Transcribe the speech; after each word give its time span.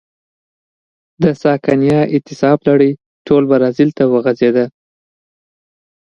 د 1.21 1.23
سکانیا 1.43 1.99
اعتصاب 2.13 2.57
لړۍ 2.67 2.91
ټول 3.27 3.43
برازیل 3.51 3.89
ته 3.97 4.03
وغځېده. 4.13 4.65